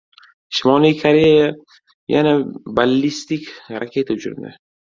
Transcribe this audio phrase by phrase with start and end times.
[0.59, 1.47] Shimoliy Koreya
[2.13, 2.33] yana
[2.81, 3.43] ballistik
[3.81, 4.57] raketa uchirdi